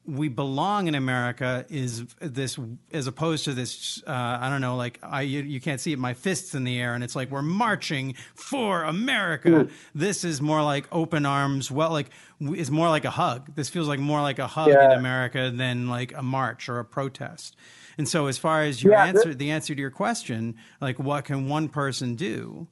we 0.07 0.29
belong 0.29 0.87
in 0.87 0.95
america 0.95 1.65
is 1.69 2.05
this 2.21 2.57
as 2.93 3.07
opposed 3.07 3.43
to 3.45 3.53
this 3.53 4.01
uh, 4.07 4.37
i 4.41 4.49
don't 4.49 4.61
know 4.61 4.77
like 4.77 4.97
i 5.03 5.21
you, 5.21 5.41
you 5.41 5.59
can't 5.59 5.81
see 5.81 5.91
it 5.91 5.99
my 5.99 6.13
fists 6.13 6.55
in 6.55 6.63
the 6.63 6.79
air 6.79 6.93
and 6.93 7.03
it's 7.03 7.15
like 7.15 7.29
we're 7.29 7.41
marching 7.41 8.13
for 8.33 8.83
america 8.83 9.67
this 9.93 10.23
is 10.23 10.41
more 10.41 10.63
like 10.63 10.87
open 10.93 11.25
arms 11.25 11.69
well 11.69 11.91
like 11.91 12.09
it's 12.39 12.69
more 12.69 12.87
like 12.89 13.03
a 13.03 13.09
hug 13.09 13.53
this 13.55 13.67
feels 13.69 13.87
like 13.89 13.99
more 13.99 14.21
like 14.21 14.39
a 14.39 14.47
hug 14.47 14.69
Yeah. 14.69 14.85
in 14.85 14.91
america 14.93 15.51
than 15.53 15.87
like 15.89 16.13
a 16.15 16.23
march 16.23 16.69
or 16.69 16.79
a 16.79 16.85
protest 16.85 17.55
and 17.99 18.07
so, 18.07 18.27
as 18.27 18.37
far 18.37 18.61
as 18.61 18.83
your 18.83 18.93
Yeah, 18.93 19.05
answer, 19.05 19.23
th- 19.23 19.37
the 19.39 19.49
answer 19.49 19.73
to 19.73 19.81
your 19.81 19.89
question, 19.89 20.53
like 20.79 20.99
what 20.99 21.25
can 21.25 21.49
one 21.49 21.67
person 21.67 22.13
do? 22.13 22.67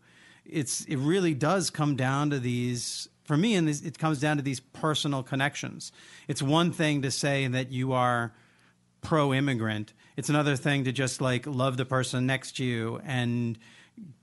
It's 0.46 0.86
it 0.86 0.98
really 0.98 1.34
does 1.34 1.72
come 1.72 1.96
down 1.96 2.30
to 2.30 2.38
these. 2.38 3.10
For 3.26 3.36
me, 3.36 3.56
and 3.56 3.68
it 3.68 3.98
comes 3.98 4.20
down 4.20 4.38
to 4.38 4.44
these 4.44 4.60
personal 4.60 5.24
connections. 5.24 5.92
It's 6.28 6.42
one 6.42 6.72
thing 6.72 7.02
to 7.02 7.12
say 7.12 7.48
that 7.48 7.72
you 7.72 7.94
are 7.94 8.34
pro-immigrant. 9.02 9.94
It's 10.16 10.30
another 10.30 10.56
thing 10.56 10.84
to 10.86 10.92
just 10.92 11.22
like 11.22 11.46
love 11.46 11.78
the 11.78 11.86
person 11.86 12.26
next 12.26 12.58
to 12.58 12.64
you 12.64 13.02
and 13.04 13.58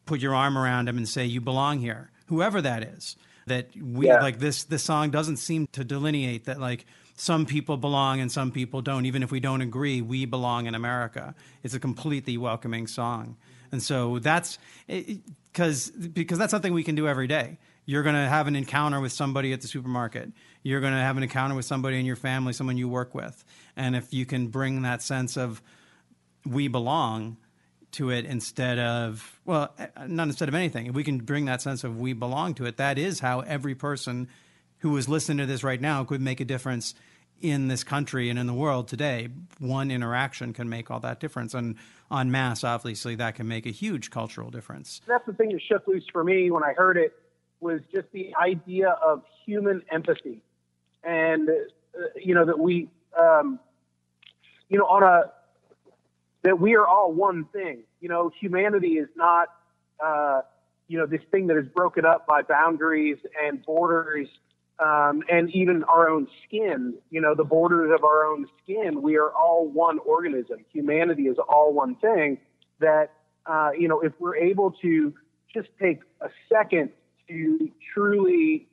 put 0.06 0.20
your 0.20 0.34
arm 0.34 0.56
around 0.56 0.88
them 0.88 0.96
and 0.96 1.08
say 1.08 1.24
you 1.24 1.40
belong 1.40 1.80
here, 1.80 2.10
whoever 2.26 2.62
that 2.62 2.82
is. 2.82 3.16
That 3.46 3.70
we 3.76 4.06
Yeah. 4.06 4.20
like 4.20 4.38
this. 4.38 4.62
This 4.62 4.84
song 4.84 5.10
doesn't 5.10 5.38
seem 5.38 5.66
to 5.72 5.82
delineate 5.82 6.44
that 6.44 6.60
like 6.60 6.86
some 7.16 7.44
people 7.44 7.76
belong 7.76 8.20
and 8.20 8.30
some 8.30 8.52
people 8.52 8.82
don't. 8.82 9.04
Even 9.04 9.22
if 9.24 9.32
we 9.32 9.40
don't 9.40 9.60
agree, 9.62 10.00
we 10.00 10.26
belong 10.26 10.66
in 10.66 10.76
America. 10.76 11.34
It's 11.64 11.74
a 11.74 11.80
completely 11.80 12.38
welcoming 12.38 12.86
song, 12.86 13.36
and 13.72 13.82
so 13.82 14.20
that's 14.20 14.58
because 14.86 15.90
because 15.90 16.38
that's 16.38 16.52
something 16.52 16.72
we 16.72 16.84
can 16.84 16.94
do 16.94 17.08
every 17.08 17.26
day. 17.26 17.58
You're 17.84 18.02
going 18.02 18.14
to 18.14 18.28
have 18.28 18.46
an 18.46 18.56
encounter 18.56 19.00
with 19.00 19.12
somebody 19.12 19.52
at 19.52 19.60
the 19.60 19.68
supermarket. 19.68 20.32
You're 20.62 20.80
going 20.80 20.92
to 20.92 21.00
have 21.00 21.16
an 21.16 21.22
encounter 21.22 21.54
with 21.54 21.64
somebody 21.64 21.98
in 21.98 22.06
your 22.06 22.16
family, 22.16 22.52
someone 22.52 22.76
you 22.76 22.88
work 22.88 23.14
with, 23.14 23.44
and 23.76 23.96
if 23.96 24.12
you 24.12 24.24
can 24.24 24.48
bring 24.48 24.82
that 24.82 25.02
sense 25.02 25.36
of 25.36 25.62
we 26.44 26.68
belong 26.68 27.36
to 27.92 28.10
it 28.10 28.24
instead 28.24 28.78
of 28.78 29.40
well 29.44 29.74
eh, 29.78 29.86
not 30.06 30.26
instead 30.26 30.48
of 30.48 30.54
anything 30.54 30.86
if 30.86 30.94
we 30.94 31.04
can 31.04 31.18
bring 31.18 31.44
that 31.44 31.60
sense 31.60 31.84
of 31.84 32.00
we 32.00 32.14
belong 32.14 32.54
to 32.54 32.64
it 32.64 32.78
that 32.78 32.98
is 32.98 33.20
how 33.20 33.40
every 33.40 33.74
person 33.74 34.28
who 34.78 34.96
is 34.96 35.08
listening 35.08 35.38
to 35.38 35.46
this 35.46 35.62
right 35.62 35.80
now 35.80 36.02
could 36.02 36.20
make 36.20 36.40
a 36.40 36.44
difference 36.44 36.94
in 37.42 37.68
this 37.68 37.84
country 37.84 38.30
and 38.30 38.38
in 38.38 38.46
the 38.46 38.54
world 38.54 38.88
today. 38.88 39.28
One 39.58 39.90
interaction 39.90 40.52
can 40.52 40.68
make 40.68 40.90
all 40.90 41.00
that 41.00 41.20
difference. 41.20 41.54
And 41.54 41.76
on 42.10 42.30
mass 42.30 42.62
obviously 42.62 43.14
that 43.16 43.34
can 43.34 43.48
make 43.48 43.66
a 43.66 43.70
huge 43.70 44.10
cultural 44.10 44.50
difference. 44.50 45.00
That's 45.06 45.26
the 45.26 45.32
thing 45.32 45.50
that 45.50 45.60
shook 45.62 45.86
loose 45.86 46.04
for 46.12 46.24
me 46.24 46.50
when 46.50 46.62
I 46.62 46.72
heard 46.72 46.96
it 46.96 47.12
was 47.62 47.80
just 47.92 48.06
the 48.12 48.34
idea 48.42 48.90
of 48.90 49.22
human 49.46 49.82
empathy, 49.90 50.42
and 51.04 51.48
uh, 51.48 52.02
you 52.16 52.34
know 52.34 52.44
that 52.44 52.58
we, 52.58 52.88
um, 53.18 53.58
you 54.68 54.78
know, 54.78 54.86
on 54.86 55.02
a 55.02 55.30
that 56.42 56.58
we 56.58 56.74
are 56.74 56.86
all 56.86 57.12
one 57.12 57.44
thing. 57.52 57.84
You 58.00 58.08
know, 58.08 58.30
humanity 58.40 58.94
is 58.94 59.08
not, 59.16 59.48
uh, 60.04 60.42
you 60.88 60.98
know, 60.98 61.06
this 61.06 61.20
thing 61.30 61.46
that 61.46 61.56
is 61.56 61.66
broken 61.74 62.04
up 62.04 62.26
by 62.26 62.42
boundaries 62.42 63.18
and 63.44 63.64
borders 63.64 64.28
um, 64.78 65.22
and 65.30 65.50
even 65.54 65.84
our 65.84 66.08
own 66.08 66.26
skin, 66.44 66.94
you 67.10 67.20
know, 67.20 67.34
the 67.34 67.44
borders 67.44 67.92
of 67.94 68.04
our 68.04 68.24
own 68.24 68.46
skin. 68.62 69.00
We 69.00 69.16
are 69.16 69.30
all 69.30 69.68
one 69.68 69.98
organism. 70.00 70.64
Humanity 70.72 71.24
is 71.24 71.36
all 71.48 71.72
one 71.72 71.94
thing 71.96 72.38
that, 72.80 73.12
uh, 73.46 73.70
you 73.78 73.86
know, 73.86 74.00
if 74.00 74.12
we're 74.18 74.36
able 74.36 74.72
to 74.82 75.14
just 75.54 75.68
take 75.80 76.00
a 76.20 76.28
second 76.48 76.90
to 77.32 77.70
truly 77.94 78.66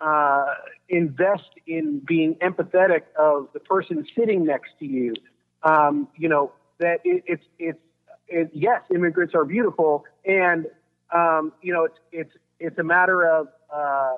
uh, 0.00 0.54
invest 0.88 1.50
in 1.66 2.00
being 2.06 2.34
empathetic 2.36 3.02
of 3.18 3.48
the 3.54 3.60
person 3.60 4.06
sitting 4.16 4.44
next 4.44 4.70
to 4.78 4.86
you, 4.86 5.14
um, 5.62 6.08
you 6.16 6.28
know, 6.28 6.52
that 6.78 7.00
it, 7.04 7.22
it's, 7.26 7.44
it's, 7.58 7.78
it, 8.28 8.50
yes, 8.52 8.82
immigrants 8.94 9.34
are 9.34 9.44
beautiful. 9.44 10.04
And, 10.24 10.66
um, 11.14 11.52
you 11.62 11.72
know, 11.72 11.84
it's, 11.84 11.98
it's, 12.12 12.32
it's 12.60 12.78
a 12.78 12.82
matter 12.82 13.26
of, 13.26 13.48
uh, 13.74 14.14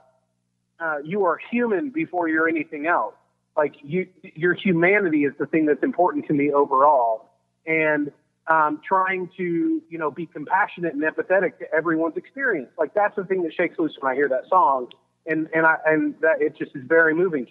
uh, 0.79 0.99
you 1.05 1.25
are 1.25 1.39
human 1.51 1.91
before 1.91 2.29
you're 2.29 2.49
anything 2.49 2.87
else. 2.87 3.15
Like 3.57 3.75
you, 3.83 4.07
your 4.23 4.55
humanity 4.55 5.25
is 5.25 5.33
the 5.39 5.47
thing 5.47 5.67
that's 5.67 5.83
important 5.83 6.27
to 6.27 6.35
me 6.35 6.53
overall, 6.53 7.31
and 7.67 8.13
um, 8.49 8.81
trying 8.87 9.29
to 9.37 9.83
you 9.89 9.99
know 9.99 10.11
be 10.11 10.27
compassionate 10.27 10.95
and 10.95 11.03
empathetic 11.03 11.59
to 11.59 11.73
everyone's 11.75 12.17
experience. 12.17 12.71
Like 12.79 12.95
that's 12.95 13.17
the 13.17 13.25
thing 13.25 13.43
that 13.43 13.53
shakes 13.55 13.79
loose 13.79 13.93
when 14.01 14.13
I 14.13 14.15
hear 14.15 14.29
that 14.29 14.49
song, 14.49 14.89
and 15.27 15.49
and 15.55 15.67
I 15.67 15.77
and 15.87 16.15
that 16.21 16.41
it 16.41 16.57
just 16.57 16.73
is 16.75 16.83
very 16.87 17.15
moving. 17.15 17.47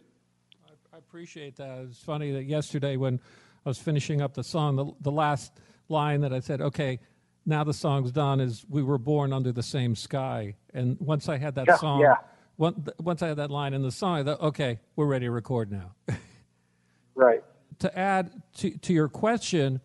I 0.94 0.98
appreciate 0.98 1.58
that. 1.58 1.86
It's 1.90 2.00
funny 2.00 2.32
that 2.32 2.46
yesterday 2.46 2.96
when 2.96 3.20
I 3.66 3.70
was 3.70 3.78
finishing 3.78 4.22
up 4.22 4.34
the 4.34 4.44
song, 4.44 4.78
the, 4.78 4.86
the 5.02 5.12
last 5.12 5.52
line 5.90 6.22
that 6.22 6.32
I 6.32 6.40
said, 6.40 6.62
okay, 6.62 7.00
now 7.46 7.66
the 7.66 7.74
song's 7.74 8.14
done 8.14 8.40
is 8.40 8.66
we 8.70 8.82
were 8.82 8.98
born 8.98 9.34
under 9.34 9.52
the 9.52 9.62
same 9.62 9.94
sky. 9.94 10.56
And 10.74 10.98
once 11.02 11.28
I 11.28 11.38
had 11.38 11.56
that 11.56 11.68
yeah, 11.68 11.76
song, 11.76 12.00
yeah 12.00 12.16
once 12.58 13.22
I 13.22 13.28
had 13.28 13.38
that 13.38 13.52
line 13.52 13.74
in 13.74 13.82
the 13.82 13.92
song, 13.92 14.20
I 14.20 14.24
thought, 14.24 14.42
okay, 14.42 14.80
we're 14.96 15.06
ready 15.06 15.26
to 15.26 15.32
record 15.32 15.72
now. 15.72 15.94
right. 17.16 17.44
To 17.80 17.98
add 17.98 18.32
to, 18.58 18.72
to 18.78 18.94
your 18.94 19.10
question, 19.10 19.82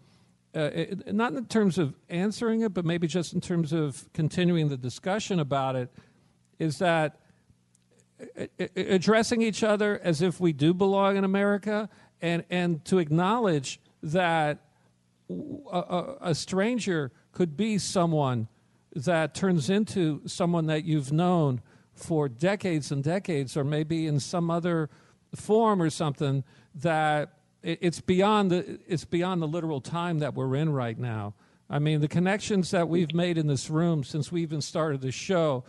uh, 0.55 0.71
not 1.07 1.33
in 1.35 1.47
terms 1.47 1.79
of 1.79 1.95
answering 2.09 2.63
it, 2.63 2.75
but 2.75 2.85
maybe 2.85 3.07
just 3.07 3.33
in 3.33 3.41
terms 3.41 3.73
of 3.73 4.09
continuing 4.13 4.69
the 4.69 4.77
discussion 4.77 5.39
about 5.39 5.77
it, 5.77 5.91
is 6.59 6.79
that 6.79 7.21
uh, 8.21 8.43
uh, 8.43 8.65
uh, 8.65 8.67
addressing 8.77 9.43
each 9.43 9.63
other 9.63 10.01
as 10.03 10.23
if 10.23 10.41
we 10.41 10.53
do 10.53 10.75
belong 10.75 11.17
in 11.17 11.25
America 11.25 11.89
and, 12.21 12.45
and 12.51 12.85
to 12.85 12.99
acknowledge 12.99 13.81
that 14.03 14.59
a, 15.73 16.15
a 16.21 16.35
stranger 16.35 17.13
could 17.33 17.57
be 17.57 17.79
someone 17.79 18.49
that 18.95 19.35
turns 19.35 19.71
into 19.71 20.21
someone 20.27 20.67
that 20.67 20.85
you've 20.85 21.13
known 21.13 21.63
for 21.95 22.29
decades 22.29 22.91
and 22.91 23.05
decades, 23.05 23.57
or 23.57 23.63
maybe 23.63 24.07
in 24.07 24.19
some 24.19 24.51
other 24.51 24.91
form 25.35 25.81
or 25.81 25.91
something, 25.91 26.43
that 26.75 27.40
it's 27.63 28.01
beyond 28.01 28.51
the 28.51 28.79
it's 28.87 29.05
beyond 29.05 29.43
the 29.43 29.49
literal 29.49 29.81
time 29.81 30.21
that 30.21 30.35
we're 30.35 30.55
in 30.57 30.73
right 30.73 30.99
now. 30.99 31.35
I 31.69 31.79
mean, 31.79 32.01
the 32.01 32.09
connections 32.09 32.71
that 32.73 32.89
we've 32.89 33.15
made 33.15 33.39
in 33.39 33.47
this 33.47 33.71
room 33.71 34.03
since 34.03 34.33
we 34.33 34.43
even 34.43 34.61
started 34.61 35.01
the 35.01 35.13
show 35.13 35.65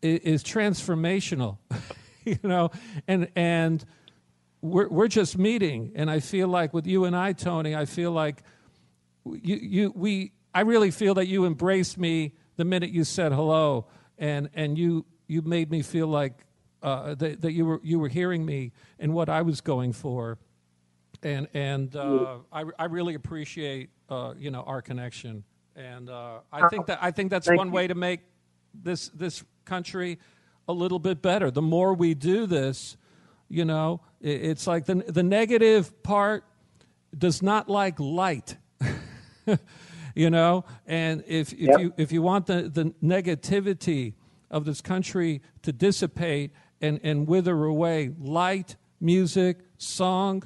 is, 0.00 0.20
is 0.20 0.44
transformational, 0.44 1.58
you 2.24 2.38
know, 2.42 2.70
and 3.08 3.28
and 3.36 3.84
we're 4.62 4.88
we're 4.88 5.08
just 5.08 5.36
meeting, 5.36 5.92
and 5.94 6.10
I 6.10 6.20
feel 6.20 6.48
like 6.48 6.72
with 6.72 6.86
you 6.86 7.04
and 7.04 7.14
I, 7.14 7.32
Tony, 7.32 7.74
I 7.74 7.84
feel 7.84 8.12
like 8.12 8.42
you 9.24 9.56
you 9.56 9.92
we 9.94 10.32
I 10.54 10.60
really 10.60 10.90
feel 10.90 11.14
that 11.14 11.26
you 11.26 11.44
embraced 11.46 11.98
me 11.98 12.32
the 12.56 12.64
minute 12.64 12.90
you 12.90 13.04
said 13.04 13.32
hello, 13.32 13.86
and 14.18 14.48
and 14.54 14.78
you 14.78 15.04
you 15.26 15.42
made 15.42 15.70
me 15.70 15.82
feel 15.82 16.06
like 16.06 16.44
uh, 16.82 17.14
that, 17.16 17.40
that 17.40 17.52
you 17.52 17.66
were 17.66 17.80
you 17.82 17.98
were 17.98 18.08
hearing 18.08 18.46
me 18.46 18.72
and 18.98 19.12
what 19.12 19.28
I 19.28 19.42
was 19.42 19.60
going 19.60 19.92
for, 19.92 20.38
and 21.24 21.48
and 21.54 21.94
uh, 21.96 22.38
I 22.52 22.64
I 22.78 22.84
really 22.84 23.14
appreciate 23.14 23.90
uh, 24.08 24.34
you 24.38 24.50
know 24.50 24.62
our 24.62 24.82
connection, 24.82 25.44
and 25.74 26.10
uh, 26.10 26.40
I 26.52 26.68
think 26.68 26.86
that 26.86 26.98
I 27.02 27.10
think 27.10 27.30
that's 27.30 27.46
Thank 27.46 27.58
one 27.58 27.68
you. 27.68 27.74
way 27.74 27.86
to 27.86 27.94
make 27.94 28.20
this 28.74 29.08
this 29.08 29.42
country 29.64 30.18
a 30.68 30.72
little 30.72 30.98
bit 30.98 31.22
better. 31.22 31.50
The 31.50 31.62
more 31.62 31.94
we 31.94 32.14
do 32.14 32.46
this, 32.46 32.96
you 33.48 33.64
know, 33.64 34.00
it, 34.20 34.42
it's 34.42 34.66
like 34.66 34.84
the 34.86 34.96
the 34.96 35.22
negative 35.22 36.02
part 36.02 36.44
does 37.16 37.42
not 37.42 37.68
like 37.68 37.98
light. 37.98 38.56
you 40.14 40.30
know, 40.30 40.64
and 40.86 41.24
if 41.26 41.52
if 41.52 41.60
Yep. 41.60 41.80
you 41.80 41.94
if 41.96 42.12
you 42.12 42.22
want 42.22 42.46
the 42.46 42.68
the 42.68 42.94
negativity 43.02 44.14
of 44.50 44.64
this 44.64 44.80
country 44.80 45.42
to 45.62 45.72
dissipate 45.72 46.52
and, 46.80 47.00
and 47.02 47.26
wither 47.26 47.64
away. 47.64 48.12
Light, 48.20 48.76
music, 49.00 49.58
song, 49.78 50.44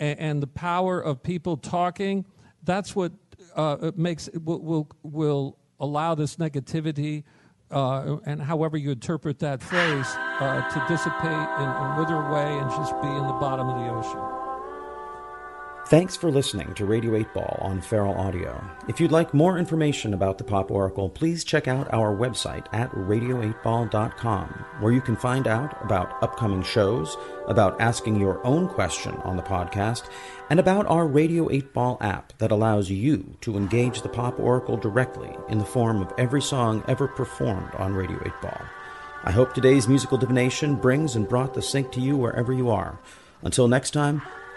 and, 0.00 0.18
and 0.18 0.42
the 0.42 0.46
power 0.46 1.00
of 1.00 1.22
people 1.22 1.56
talking, 1.56 2.24
that's 2.62 2.94
what 2.96 3.12
uh, 3.56 3.92
makes 3.96 4.28
will, 4.44 4.60
will, 4.60 4.90
will 5.02 5.58
allow 5.78 6.14
this 6.14 6.36
negativity 6.36 7.24
uh, 7.70 8.18
and 8.24 8.40
however 8.40 8.76
you 8.76 8.92
interpret 8.92 9.38
that 9.40 9.62
phrase 9.62 10.06
uh, 10.40 10.62
to 10.70 10.84
dissipate 10.88 11.24
and, 11.24 11.70
and 11.70 11.98
wither 11.98 12.14
away 12.14 12.58
and 12.58 12.70
just 12.70 12.92
be 13.02 13.08
in 13.08 13.26
the 13.26 13.36
bottom 13.40 13.68
of 13.68 13.78
the 13.78 13.90
ocean. 13.90 14.33
Thanks 15.88 16.16
for 16.16 16.30
listening 16.30 16.72
to 16.76 16.86
Radio 16.86 17.14
8 17.14 17.34
Ball 17.34 17.58
on 17.60 17.82
Feral 17.82 18.14
Audio. 18.14 18.64
If 18.88 19.00
you'd 19.00 19.12
like 19.12 19.34
more 19.34 19.58
information 19.58 20.14
about 20.14 20.38
the 20.38 20.44
Pop 20.44 20.70
Oracle, 20.70 21.10
please 21.10 21.44
check 21.44 21.68
out 21.68 21.92
our 21.92 22.16
website 22.16 22.64
at 22.72 22.90
radio8ball.com, 22.92 24.46
where 24.80 24.94
you 24.94 25.02
can 25.02 25.14
find 25.14 25.46
out 25.46 25.76
about 25.84 26.22
upcoming 26.22 26.62
shows, 26.62 27.18
about 27.48 27.78
asking 27.82 28.18
your 28.18 28.44
own 28.46 28.66
question 28.66 29.12
on 29.24 29.36
the 29.36 29.42
podcast, 29.42 30.04
and 30.48 30.58
about 30.58 30.86
our 30.86 31.06
Radio 31.06 31.50
8 31.50 31.74
Ball 31.74 31.98
app 32.00 32.32
that 32.38 32.50
allows 32.50 32.88
you 32.88 33.36
to 33.42 33.58
engage 33.58 34.00
the 34.00 34.08
Pop 34.08 34.40
Oracle 34.40 34.78
directly 34.78 35.36
in 35.50 35.58
the 35.58 35.66
form 35.66 36.00
of 36.00 36.14
every 36.16 36.40
song 36.40 36.82
ever 36.88 37.06
performed 37.08 37.74
on 37.74 37.92
Radio 37.92 38.18
8 38.24 38.32
Ball. 38.40 38.62
I 39.22 39.32
hope 39.32 39.52
today's 39.52 39.86
musical 39.86 40.16
divination 40.16 40.76
brings 40.76 41.14
and 41.14 41.28
brought 41.28 41.52
the 41.52 41.60
sync 41.60 41.92
to 41.92 42.00
you 42.00 42.16
wherever 42.16 42.54
you 42.54 42.70
are. 42.70 42.98
Until 43.42 43.68
next 43.68 43.90
time, 43.90 44.22